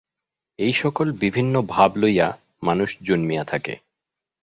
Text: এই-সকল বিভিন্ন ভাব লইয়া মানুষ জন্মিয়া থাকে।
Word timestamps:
এই-সকল 0.59 1.07
বিভিন্ন 1.21 1.53
ভাব 1.69 1.91
লইয়া 1.97 2.27
মানুষ 2.63 2.89
জন্মিয়া 3.03 3.43
থাকে। 3.43 3.73